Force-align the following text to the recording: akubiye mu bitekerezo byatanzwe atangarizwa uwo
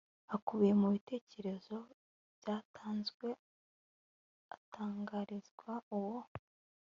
akubiye 0.35 0.73
mu 0.81 0.87
bitekerezo 0.95 1.75
byatanzwe 2.37 3.27
atangarizwa 4.55 5.73
uwo 5.97 6.19